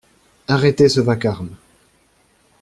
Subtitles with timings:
[0.47, 1.51] Arrêtez ce vacarme!